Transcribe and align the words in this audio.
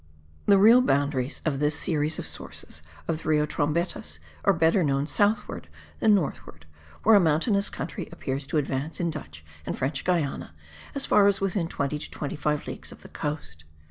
The 0.47 0.57
real 0.57 0.81
boundaries 0.81 1.43
of 1.45 1.59
this 1.59 1.79
series 1.79 2.17
of 2.17 2.25
sources 2.25 2.81
of 3.07 3.19
the 3.21 3.29
Rio 3.29 3.45
Trombetas 3.45 4.17
are 4.43 4.51
better 4.51 4.83
known 4.83 5.05
southward 5.05 5.67
than 5.99 6.15
northward, 6.15 6.65
where 7.03 7.13
a 7.13 7.19
mountainous 7.19 7.69
country 7.69 8.09
appears 8.11 8.47
to 8.47 8.57
advance 8.57 8.99
in 8.99 9.11
Dutch 9.11 9.45
and 9.63 9.77
French 9.77 10.03
Guiana, 10.03 10.55
as 10.95 11.05
far 11.05 11.27
as 11.27 11.39
within 11.39 11.67
twenty 11.67 11.99
to 11.99 12.09
twenty 12.09 12.35
five 12.35 12.65
leagues 12.65 12.91
of 12.91 13.03
the 13.03 13.09
coast. 13.09 13.63